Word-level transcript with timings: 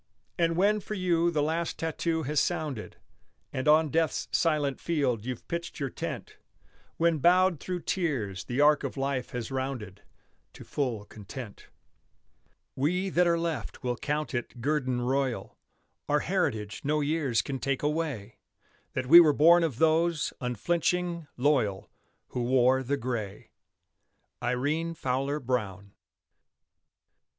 And 0.39 0.57
when 0.57 0.79
for 0.79 0.95
you 0.95 1.29
the 1.29 1.43
last 1.43 1.77
tattoo 1.77 2.23
has 2.23 2.39
sounded, 2.39 2.97
And 3.53 3.67
on 3.67 3.89
death's 3.89 4.27
silent 4.31 4.79
field 4.79 5.23
you've 5.27 5.47
pitched 5.47 5.79
your 5.79 5.91
tent, 5.91 6.37
When, 6.97 7.19
bowed 7.19 7.59
through 7.59 7.81
tears, 7.81 8.45
the 8.45 8.59
arc 8.61 8.83
of 8.83 8.97
life 8.97 9.29
has 9.29 9.51
rounded 9.51 10.01
To 10.53 10.63
full 10.63 11.05
content, 11.05 11.67
We 12.75 13.11
that 13.11 13.27
are 13.27 13.37
left 13.37 13.83
will 13.83 13.95
count 13.95 14.33
it 14.33 14.59
guerdon 14.59 15.01
royal, 15.01 15.59
Our 16.09 16.21
heritage 16.21 16.81
no 16.83 17.01
years 17.01 17.43
can 17.43 17.59
take 17.59 17.83
away, 17.83 18.39
That 18.93 19.05
we 19.05 19.19
were 19.19 19.33
born 19.33 19.63
of 19.63 19.77
those, 19.77 20.33
unflinching, 20.41 21.27
loyal, 21.37 21.91
Who 22.29 22.41
wore 22.41 22.81
the 22.81 22.97
gray. 22.97 23.51
IRENE 24.41 24.95
FOWLER 24.95 25.39
BROWN. 25.39 25.93